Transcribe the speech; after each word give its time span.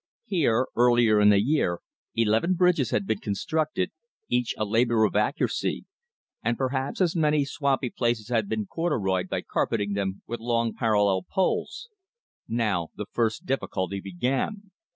Here, 0.25 0.65
earlier 0.75 1.19
in 1.21 1.29
the 1.29 1.39
year, 1.39 1.77
eleven 2.15 2.55
bridges 2.55 2.89
had 2.89 3.05
been 3.05 3.19
constructed, 3.19 3.91
each 4.29 4.55
a 4.57 4.65
labor 4.65 5.03
of 5.05 5.15
accuracy; 5.15 5.85
and 6.41 6.57
perhaps 6.57 6.99
as 7.01 7.15
many 7.15 7.45
swampy 7.45 7.91
places 7.91 8.29
had 8.29 8.49
been 8.49 8.65
"corduroyed" 8.65 9.29
by 9.29 9.43
carpeting 9.43 9.93
them 9.93 10.23
with 10.25 10.39
long 10.39 10.73
parallel 10.73 11.21
poles. 11.31 11.87
Now 12.47 12.89
the 12.95 13.05
first 13.13 13.45
difficulty 13.45 13.99
began. 14.01 14.71